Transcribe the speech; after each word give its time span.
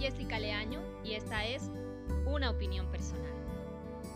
Jessica 0.00 0.38
Leaño 0.38 0.80
y 1.04 1.12
esta 1.12 1.44
es 1.44 1.70
una 2.26 2.50
opinión 2.50 2.90
personal. 2.90 3.32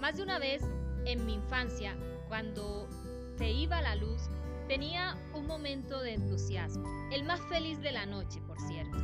Más 0.00 0.16
de 0.16 0.22
una 0.22 0.38
vez 0.38 0.62
en 1.04 1.24
mi 1.26 1.34
infancia, 1.34 1.94
cuando 2.28 2.88
se 3.36 3.50
iba 3.50 3.80
la 3.82 3.94
luz, 3.94 4.22
tenía 4.68 5.16
un 5.34 5.46
momento 5.46 6.00
de 6.00 6.14
entusiasmo, 6.14 6.88
el 7.12 7.24
más 7.24 7.40
feliz 7.48 7.80
de 7.80 7.92
la 7.92 8.06
noche, 8.06 8.40
por 8.46 8.58
cierto. 8.60 8.98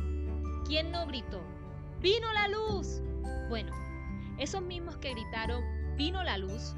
¿Quién 0.65 0.91
no 0.91 1.05
gritó? 1.07 1.41
¡Vino 2.01 2.31
la 2.33 2.47
luz! 2.47 3.01
Bueno, 3.49 3.71
esos 4.37 4.61
mismos 4.61 4.97
que 4.97 5.11
gritaron 5.11 5.63
¡Vino 5.95 6.23
la 6.23 6.39
luz! 6.39 6.73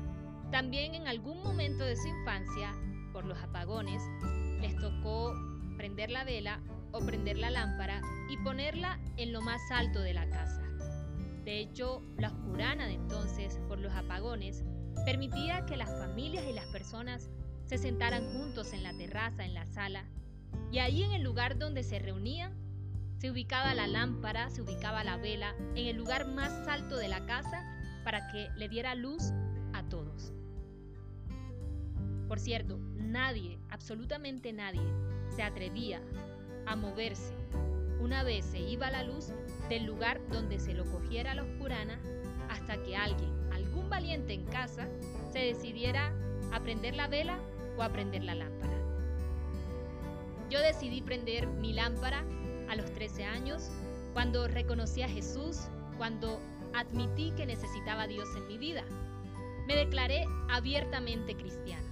También 0.52 0.94
en 0.94 1.08
algún 1.08 1.42
momento 1.42 1.86
de 1.86 1.96
su 1.96 2.08
infancia, 2.08 2.76
por 3.14 3.26
los 3.26 3.38
apagones, 3.40 4.02
les 4.60 4.76
tocó 4.76 5.34
prender 5.78 6.12
la 6.12 6.26
vela 6.26 6.60
o 6.92 7.00
prender 7.00 7.38
la 7.38 7.50
lámpara 7.50 8.02
en 8.60 9.34
lo 9.34 9.42
más 9.42 9.62
alto 9.70 10.00
de 10.00 10.14
la 10.14 10.30
casa. 10.30 10.62
De 11.44 11.60
hecho, 11.60 12.02
la 12.18 12.30
oscurana 12.30 12.88
de 12.88 12.94
entonces, 12.94 13.60
por 13.68 13.80
los 13.80 13.92
apagones, 13.94 14.64
permitía 15.04 15.66
que 15.66 15.76
las 15.76 15.90
familias 16.00 16.46
y 16.50 16.54
las 16.54 16.66
personas 16.68 17.30
se 17.66 17.78
sentaran 17.78 18.24
juntos 18.32 18.72
en 18.72 18.84
la 18.84 18.94
terraza, 18.94 19.44
en 19.44 19.54
la 19.54 19.66
sala, 19.66 20.06
y 20.72 20.80
allí 20.80 21.04
en 21.04 21.12
el 21.12 21.22
lugar 21.22 21.58
donde 21.58 21.84
se 21.84 22.00
reunían, 22.00 22.54
se 23.18 23.30
ubicaba 23.30 23.74
la 23.74 23.88
lámpara, 23.88 24.50
se 24.50 24.62
ubicaba 24.62 25.04
la 25.04 25.18
vela, 25.18 25.54
en 25.76 25.88
el 25.88 25.98
lugar 25.98 26.26
más 26.28 26.68
alto 26.68 26.96
de 26.96 27.10
la 27.10 27.26
casa 27.26 27.62
para 28.06 28.32
que 28.32 28.48
le 28.56 28.70
diera 28.70 28.96
luz 28.96 29.34
a 29.74 29.84
todos. 29.90 30.32
Por 32.30 32.40
cierto, 32.40 32.78
nadie, 32.96 33.60
absolutamente 33.70 34.54
nadie, 34.54 34.82
se 35.36 35.44
atrevía 35.44 36.02
a 36.66 36.76
moverse 36.76 37.34
una 38.06 38.22
vez 38.22 38.46
se 38.46 38.60
iba 38.60 38.92
la 38.92 39.02
luz 39.02 39.32
del 39.68 39.86
lugar 39.86 40.22
donde 40.30 40.60
se 40.60 40.76
lo 40.76 40.86
cogiera 40.86 41.34
la 41.34 41.42
oscurana 41.42 42.00
hasta 42.50 42.78
que 42.84 42.96
alguien, 42.96 43.32
algún 43.52 43.90
valiente 43.90 44.34
en 44.34 44.46
casa, 44.46 44.88
se 45.34 45.40
decidiera 45.40 46.14
a 46.54 46.60
prender 46.60 46.96
la 46.96 47.08
vela 47.08 47.40
o 47.76 47.82
a 47.82 47.90
prender 47.90 48.24
la 48.24 48.36
lámpara. 48.36 48.78
Yo 50.52 50.60
decidí 50.60 51.02
prender 51.02 51.48
mi 51.48 51.74
lámpara 51.74 52.24
a 52.70 52.76
los 52.76 52.94
13 52.94 53.26
años, 53.26 53.72
cuando 54.14 54.48
reconocí 54.48 55.02
a 55.02 55.10
Jesús, 55.10 55.62
cuando 55.98 56.40
admití 56.76 57.32
que 57.32 57.48
necesitaba 57.48 58.04
a 58.04 58.08
Dios 58.08 58.30
en 58.38 58.48
mi 58.48 58.60
vida. 58.60 58.84
Me 59.66 59.76
declaré 59.76 60.26
abiertamente 60.48 61.36
cristiana. 61.36 61.90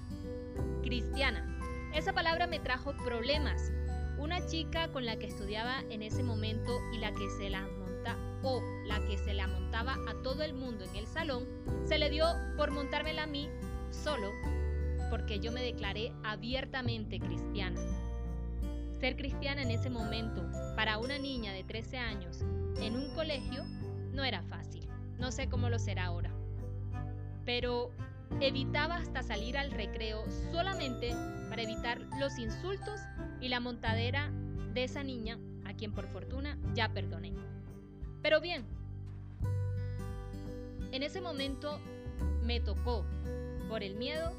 Cristiana. 0.84 1.50
Esa 1.96 2.14
palabra 2.14 2.46
me 2.46 2.60
trajo 2.60 2.94
problemas 3.04 3.72
una 4.24 4.46
chica 4.46 4.88
con 4.88 5.06
la 5.06 5.18
que 5.18 5.28
estudiaba 5.28 5.82
en 5.90 6.02
ese 6.02 6.24
momento 6.24 6.80
y 6.94 6.98
la 7.00 7.14
que 7.14 7.30
se 7.38 7.50
la 7.50 7.68
monta 7.68 8.18
o 8.42 8.62
la 8.86 9.06
que 9.06 9.18
se 9.18 9.34
la 9.34 9.48
montaba 9.48 9.98
a 10.08 10.14
todo 10.24 10.44
el 10.44 10.54
mundo 10.54 10.86
en 10.86 10.96
el 10.96 11.06
salón, 11.08 11.46
se 11.84 11.98
le 11.98 12.10
dio 12.10 12.26
por 12.56 12.72
montármela 12.72 13.24
a 13.24 13.28
mí 13.28 13.50
solo 13.92 14.32
porque 15.10 15.42
yo 15.42 15.52
me 15.52 15.62
declaré 15.62 16.14
abiertamente 16.24 17.20
cristiana. 17.20 17.82
Ser 18.98 19.18
cristiana 19.18 19.62
en 19.62 19.72
ese 19.72 19.90
momento 19.90 20.50
para 20.78 21.00
una 21.00 21.20
niña 21.20 21.52
de 21.52 21.66
13 21.66 21.98
años 21.98 22.42
en 22.82 22.96
un 22.96 23.14
colegio 23.14 23.66
no 24.14 24.24
era 24.24 24.42
fácil. 24.44 24.88
No 25.20 25.34
sé 25.34 25.50
cómo 25.50 25.70
lo 25.70 25.80
será 25.80 26.06
ahora. 26.06 26.32
Pero 27.46 27.92
evitaba 28.40 28.96
hasta 28.96 29.22
salir 29.22 29.58
al 29.58 29.72
recreo 29.72 30.24
solamente 30.52 31.14
para 31.50 31.62
evitar 31.62 32.00
los 32.20 32.40
insultos 32.40 33.00
y 33.44 33.50
la 33.50 33.60
montadera 33.60 34.32
de 34.74 34.86
esa 34.86 35.04
niña, 35.04 35.38
a 35.66 35.74
quien 35.74 35.92
por 35.92 36.08
fortuna 36.08 36.58
ya 36.74 36.94
perdoné. 36.94 37.34
Pero 38.22 38.40
bien, 38.40 38.64
en 40.94 41.04
ese 41.04 41.20
momento 41.20 41.78
me 42.42 42.62
tocó, 42.62 43.04
por 43.68 43.84
el 43.84 43.96
miedo, 43.96 44.32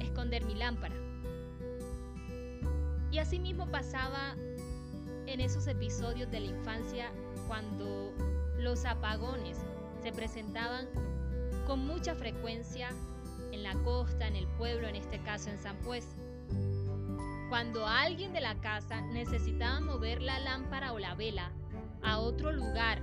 esconder 0.00 0.46
mi 0.46 0.54
lámpara. 0.54 0.94
Y 3.10 3.18
así 3.18 3.38
mismo 3.38 3.66
pasaba 3.70 4.34
en 5.26 5.40
esos 5.40 5.66
episodios 5.66 6.30
de 6.30 6.40
la 6.40 6.46
infancia 6.46 7.10
cuando 7.48 8.14
los 8.56 8.86
apagones 8.86 9.58
se 10.02 10.10
presentaban 10.10 10.86
con 11.66 11.86
mucha 11.86 12.14
frecuencia 12.14 12.88
en 13.52 13.62
la 13.62 13.74
costa, 13.82 14.26
en 14.26 14.36
el 14.36 14.46
pueblo, 14.56 14.88
en 14.88 14.96
este 14.96 15.18
caso 15.20 15.50
en 15.50 15.58
San 15.58 15.76
Pues. 15.84 16.16
Cuando 17.52 17.86
alguien 17.86 18.32
de 18.32 18.40
la 18.40 18.58
casa 18.62 19.02
necesitaba 19.02 19.78
mover 19.80 20.22
la 20.22 20.38
lámpara 20.38 20.94
o 20.94 20.98
la 20.98 21.14
vela 21.14 21.52
a 22.02 22.18
otro 22.18 22.50
lugar, 22.50 23.02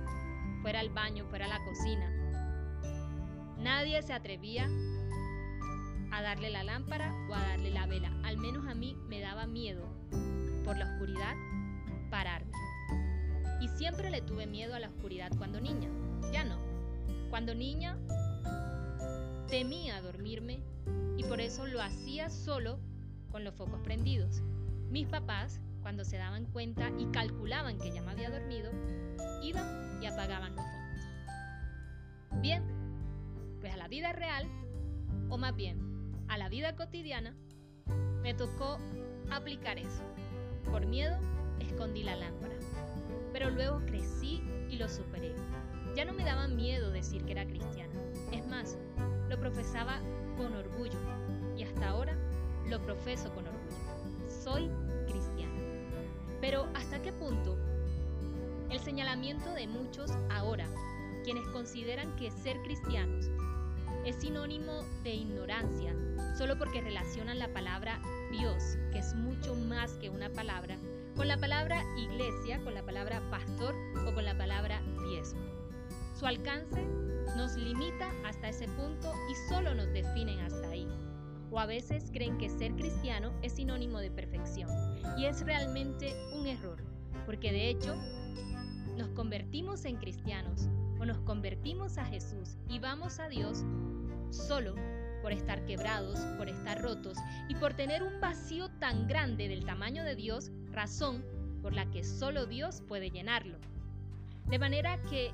fuera 0.60 0.80
el 0.80 0.90
baño, 0.90 1.24
fuera 1.26 1.46
la 1.46 1.64
cocina, 1.64 2.10
nadie 3.58 4.02
se 4.02 4.12
atrevía 4.12 4.68
a 6.10 6.20
darle 6.20 6.50
la 6.50 6.64
lámpara 6.64 7.14
o 7.30 7.34
a 7.36 7.40
darle 7.40 7.70
la 7.70 7.86
vela. 7.86 8.10
Al 8.24 8.38
menos 8.38 8.66
a 8.66 8.74
mí 8.74 8.96
me 9.06 9.20
daba 9.20 9.46
miedo, 9.46 9.86
por 10.64 10.76
la 10.76 10.94
oscuridad, 10.94 11.36
pararme. 12.10 12.50
Y 13.60 13.68
siempre 13.68 14.10
le 14.10 14.20
tuve 14.20 14.48
miedo 14.48 14.74
a 14.74 14.80
la 14.80 14.88
oscuridad 14.88 15.30
cuando 15.38 15.60
niña. 15.60 15.88
Ya 16.32 16.42
no. 16.42 16.58
Cuando 17.30 17.54
niña 17.54 17.96
temía 19.46 20.02
dormirme 20.02 20.58
y 21.16 21.22
por 21.22 21.40
eso 21.40 21.68
lo 21.68 21.80
hacía 21.80 22.30
solo 22.30 22.80
con 23.30 23.44
los 23.44 23.54
focos 23.54 23.80
prendidos. 23.80 24.42
Mis 24.90 25.06
papás, 25.06 25.60
cuando 25.82 26.04
se 26.04 26.16
daban 26.16 26.46
cuenta 26.46 26.90
y 26.98 27.06
calculaban 27.06 27.78
que 27.78 27.92
ya 27.92 28.02
me 28.02 28.10
había 28.10 28.30
dormido, 28.30 28.70
iban 29.42 30.02
y 30.02 30.06
apagaban 30.06 30.56
los 30.56 30.64
focos. 30.64 32.40
Bien, 32.40 32.64
pues 33.60 33.72
a 33.72 33.76
la 33.76 33.88
vida 33.88 34.12
real, 34.12 34.46
o 35.28 35.38
más 35.38 35.54
bien 35.54 35.90
a 36.30 36.38
la 36.38 36.48
vida 36.48 36.76
cotidiana, 36.76 37.34
me 38.22 38.34
tocó 38.34 38.78
aplicar 39.32 39.78
eso. 39.78 40.04
Por 40.70 40.86
miedo, 40.86 41.18
escondí 41.58 42.04
la 42.04 42.14
lámpara. 42.14 42.54
Pero 43.32 43.50
luego 43.50 43.80
crecí 43.86 44.40
y 44.70 44.76
lo 44.76 44.88
superé. 44.88 45.34
Ya 45.96 46.04
no 46.04 46.12
me 46.12 46.24
daba 46.24 46.46
miedo 46.46 46.92
decir 46.92 47.24
que 47.24 47.32
era 47.32 47.46
cristiana. 47.46 47.92
Es 48.30 48.46
más, 48.46 48.78
lo 49.28 49.40
profesaba 49.40 49.98
con 50.36 50.54
orgullo 50.54 50.98
y 51.56 51.64
hasta 51.64 51.88
ahora 51.88 52.09
profeso 52.80 53.32
con 53.34 53.46
orgullo. 53.46 54.30
Soy 54.42 54.70
cristiana. 55.06 55.54
Pero 56.40 56.68
¿hasta 56.74 57.00
qué 57.02 57.12
punto? 57.12 57.56
El 58.70 58.78
señalamiento 58.80 59.52
de 59.52 59.66
muchos 59.66 60.10
ahora, 60.30 60.66
quienes 61.24 61.46
consideran 61.48 62.14
que 62.16 62.30
ser 62.30 62.60
cristianos 62.62 63.30
es 64.04 64.16
sinónimo 64.16 64.84
de 65.02 65.14
ignorancia, 65.14 65.94
solo 66.36 66.56
porque 66.58 66.80
relacionan 66.80 67.38
la 67.38 67.52
palabra 67.52 68.00
Dios, 68.30 68.78
que 68.92 69.00
es 69.00 69.14
mucho 69.14 69.54
más 69.54 69.92
que 69.98 70.08
una 70.08 70.30
palabra, 70.30 70.76
con 71.16 71.28
la 71.28 71.36
palabra 71.36 71.82
iglesia, 71.98 72.62
con 72.62 72.74
la 72.74 72.82
palabra 72.82 73.20
pastor 73.30 73.74
o 74.06 74.14
con 74.14 74.24
la 74.24 74.36
palabra 74.36 74.80
diezmo. 75.08 75.40
Su 76.18 76.26
alcance 76.26 76.82
nos 77.36 77.56
limita 77.56 78.10
hasta 78.24 78.48
ese 78.48 78.66
punto 78.68 79.09
o 81.50 81.58
a 81.58 81.66
veces 81.66 82.10
creen 82.12 82.38
que 82.38 82.48
ser 82.48 82.72
cristiano 82.74 83.32
es 83.42 83.52
sinónimo 83.52 83.98
de 83.98 84.10
perfección. 84.10 84.70
Y 85.18 85.26
es 85.26 85.44
realmente 85.44 86.14
un 86.38 86.46
error, 86.46 86.78
porque 87.26 87.52
de 87.52 87.68
hecho 87.68 87.96
nos 88.96 89.08
convertimos 89.10 89.84
en 89.84 89.96
cristianos 89.96 90.68
o 91.00 91.04
nos 91.04 91.18
convertimos 91.20 91.98
a 91.98 92.04
Jesús 92.04 92.56
y 92.68 92.78
vamos 92.78 93.18
a 93.18 93.28
Dios 93.28 93.64
solo 94.30 94.74
por 95.22 95.32
estar 95.32 95.64
quebrados, 95.64 96.18
por 96.38 96.48
estar 96.48 96.80
rotos 96.80 97.16
y 97.48 97.54
por 97.54 97.74
tener 97.74 98.02
un 98.02 98.20
vacío 98.20 98.68
tan 98.78 99.06
grande 99.06 99.48
del 99.48 99.64
tamaño 99.64 100.04
de 100.04 100.16
Dios, 100.16 100.50
razón 100.72 101.24
por 101.62 101.72
la 101.74 101.90
que 101.90 102.04
solo 102.04 102.46
Dios 102.46 102.82
puede 102.86 103.10
llenarlo. 103.10 103.58
De 104.46 104.58
manera 104.58 105.00
que 105.02 105.30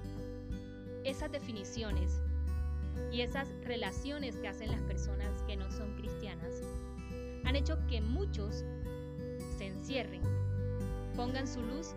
esas 1.05 1.31
definiciones 1.31 2.21
y 3.11 3.21
esas 3.21 3.49
relaciones 3.63 4.37
que 4.37 4.49
hacen 4.49 4.71
las 4.71 4.83
personas 4.83 5.43
que 5.43 5.57
no 5.57 5.71
son 5.71 5.95
cristianas 5.97 6.63
han 7.45 7.57
hecho 7.57 7.79
que 7.87 8.01
muchos 8.01 8.65
se 9.57 9.67
encierren, 9.67 10.23
pongan 11.15 11.47
su 11.47 11.63
luz 11.63 11.95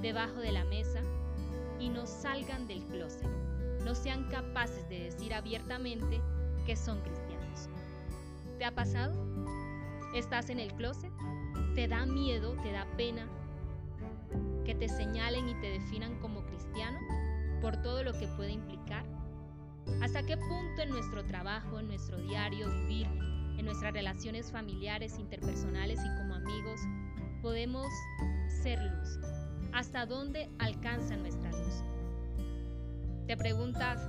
debajo 0.00 0.40
de 0.40 0.52
la 0.52 0.64
mesa 0.64 1.00
y 1.80 1.88
no 1.88 2.06
salgan 2.06 2.66
del 2.66 2.84
closet, 2.84 3.28
no 3.84 3.94
sean 3.94 4.28
capaces 4.28 4.88
de 4.88 5.04
decir 5.04 5.32
abiertamente 5.32 6.20
que 6.66 6.76
son 6.76 7.00
cristianos. 7.00 7.68
¿Te 8.58 8.64
ha 8.64 8.72
pasado? 8.72 9.14
¿Estás 10.14 10.50
en 10.50 10.60
el 10.60 10.72
closet? 10.74 11.10
¿Te 11.74 11.88
da 11.88 12.04
miedo, 12.04 12.54
te 12.62 12.70
da 12.70 12.86
pena 12.96 13.26
que 14.64 14.74
te 14.74 14.88
señalen 14.88 15.48
y 15.48 15.54
te 15.54 15.70
definan 15.70 16.20
como 16.20 16.44
cristiano 16.44 16.98
por 17.60 17.80
todo 17.80 18.04
lo 18.04 18.12
que 18.12 18.28
puede 18.28 18.52
implicar? 18.52 19.21
¿Hasta 20.00 20.22
qué 20.24 20.36
punto 20.36 20.82
en 20.82 20.90
nuestro 20.90 21.24
trabajo, 21.24 21.78
en 21.78 21.88
nuestro 21.88 22.18
diario 22.18 22.68
vivir, 22.70 23.06
en 23.58 23.64
nuestras 23.64 23.92
relaciones 23.92 24.50
familiares, 24.50 25.18
interpersonales 25.18 26.00
y 26.00 26.08
como 26.18 26.34
amigos, 26.34 26.80
podemos 27.40 27.86
ser 28.62 28.80
luz? 28.82 29.18
¿Hasta 29.72 30.06
dónde 30.06 30.50
alcanza 30.58 31.16
nuestra 31.16 31.50
luz? 31.50 31.82
Te 33.26 33.36
preguntas, 33.36 34.00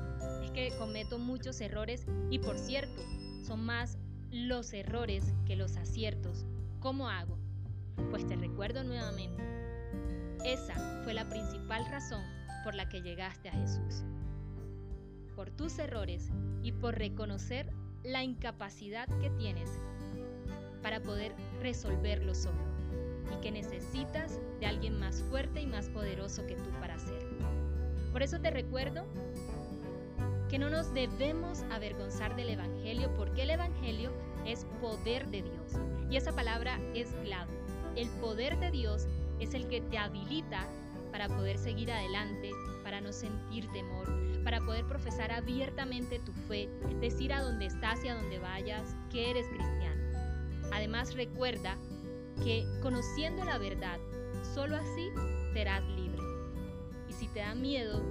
es 0.44 0.52
que 0.52 0.76
cometo 0.78 1.20
muchos 1.20 1.62
errores 1.62 2.06
y 2.30 2.40
por 2.40 2.58
cierto, 2.58 3.02
son 3.46 3.64
más 3.64 3.98
los 4.32 4.74
errores 4.74 5.34
que 5.46 5.56
los 5.56 5.78
aciertos. 5.78 6.46
¿Cómo 6.80 7.08
hago? 7.10 7.38
Pues 8.10 8.28
te 8.28 8.36
recuerdo 8.36 8.84
nuevamente, 8.84 9.44
esa 10.44 10.74
fue 11.04 11.14
la 11.14 11.30
principal 11.30 11.86
razón 11.90 12.24
por 12.64 12.76
la 12.76 12.90
que 12.90 13.02
llegaste 13.02 13.50
a 13.50 13.54
Jesús. 13.54 14.04
Por 15.36 15.50
tus 15.52 15.80
errores 15.80 16.30
y 16.62 16.72
por 16.72 16.98
reconocer 16.98 17.72
la 18.04 18.24
incapacidad 18.24 19.08
que 19.20 19.30
tienes 19.32 19.70
para 20.82 21.02
poder 21.02 21.34
resolverlo 21.62 22.36
solo 22.36 22.62
y 23.32 23.42
que 23.42 23.52
necesitas 23.52 24.40
de 24.60 24.66
alguien 24.66 25.00
más 25.00 25.24
fuerte 25.24 25.62
y 25.62 25.66
más 25.66 25.90
poderoso 25.90 26.46
que 26.46 26.56
tú 26.56 26.70
para 26.80 26.96
hacerlo. 26.96 27.48
Por 28.12 28.22
eso 28.22 28.40
te 28.40 28.52
recuerdo 28.52 29.06
que 30.50 30.60
no 30.60 30.70
nos 30.70 30.94
debemos 30.94 31.64
avergonzar 31.72 32.36
del 32.36 32.52
Evangelio 32.52 33.12
porque 33.16 33.44
el 33.44 33.50
Evangelio 33.50 34.12
es 34.46 34.66
poder 34.82 35.28
de 35.30 35.42
Dios 35.42 35.74
y 36.12 36.18
esa 36.18 36.32
palabra 36.34 36.80
es 36.94 37.08
clave. 37.24 37.52
El 37.96 38.10
poder 38.22 38.60
de 38.60 38.70
Dios 38.70 39.08
es 39.40 39.54
el 39.54 39.68
que 39.68 39.82
te 39.82 39.98
habilita 39.98 40.68
para 41.12 41.28
poder 41.28 41.58
seguir 41.58 41.92
adelante, 41.92 42.52
para 42.84 43.02
no 43.02 43.12
sentir 43.12 43.68
temor, 43.72 44.08
para 44.44 44.60
poder 44.62 44.86
profesar 44.86 45.32
abiertamente 45.32 46.20
tu 46.20 46.32
fe, 46.48 46.70
decir 47.00 47.34
a 47.34 47.42
dónde 47.42 47.66
estás 47.66 48.04
y 48.04 48.10
a 48.10 48.16
dónde 48.16 48.40
vayas 48.40 48.96
que 49.12 49.32
eres 49.32 49.48
cristiano. 49.48 50.02
Además 50.72 51.14
recuerda 51.16 51.78
que 52.44 52.66
conociendo 52.82 53.44
la 53.44 53.58
verdad, 53.58 54.00
solo 54.54 54.76
así 54.76 55.10
serás 55.54 55.84
libre. 55.90 56.22
Y 57.10 57.14
si 57.14 57.28
te 57.28 57.40
da 57.40 57.56
miedo 57.56 58.02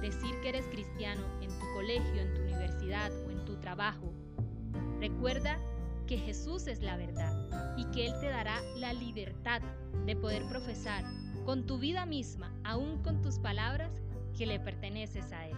decir 0.00 0.34
que 0.42 0.48
eres 0.48 0.66
cristiano 0.66 1.22
en 1.40 1.50
tu 1.50 1.66
colegio, 1.74 2.22
en 2.22 2.34
tu 2.34 2.40
universidad 2.40 3.12
o 3.26 3.30
en 3.30 3.44
tu 3.44 3.56
trabajo, 3.56 4.12
recuerda 4.98 5.58
que 6.06 6.18
Jesús 6.18 6.66
es 6.66 6.80
la 6.82 6.96
verdad 6.96 7.76
y 7.76 7.84
que 7.92 8.06
Él 8.06 8.14
te 8.20 8.28
dará 8.28 8.60
la 8.76 8.92
libertad 8.92 9.62
de 10.06 10.16
poder 10.16 10.42
profesar 10.48 11.04
con 11.44 11.66
tu 11.66 11.78
vida 11.78 12.06
misma, 12.06 12.52
aún 12.64 13.02
con 13.02 13.22
tus 13.22 13.38
palabras, 13.38 13.92
que 14.40 14.46
le 14.46 14.58
perteneces 14.58 15.32
a 15.32 15.48
Él. 15.48 15.56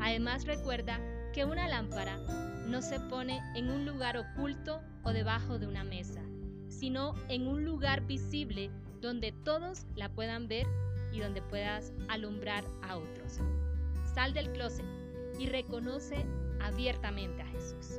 Además 0.00 0.46
recuerda 0.46 1.00
que 1.34 1.44
una 1.44 1.66
lámpara 1.66 2.16
no 2.68 2.80
se 2.80 3.00
pone 3.00 3.40
en 3.56 3.68
un 3.68 3.84
lugar 3.84 4.16
oculto 4.16 4.80
o 5.02 5.12
debajo 5.12 5.58
de 5.58 5.66
una 5.66 5.82
mesa, 5.82 6.20
sino 6.68 7.14
en 7.28 7.48
un 7.48 7.64
lugar 7.64 8.06
visible 8.06 8.70
donde 9.00 9.32
todos 9.32 9.86
la 9.96 10.08
puedan 10.08 10.46
ver 10.46 10.68
y 11.12 11.18
donde 11.18 11.42
puedas 11.42 11.92
alumbrar 12.06 12.62
a 12.80 12.96
otros. 12.96 13.40
Sal 14.14 14.32
del 14.34 14.52
closet 14.52 14.86
y 15.40 15.46
reconoce 15.46 16.24
abiertamente 16.60 17.42
a 17.42 17.46
Jesús. 17.46 17.98